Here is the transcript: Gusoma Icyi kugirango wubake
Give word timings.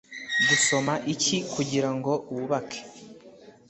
Gusoma 0.47 0.93
Icyi 1.13 1.37
kugirango 1.53 2.11
wubake 2.33 2.79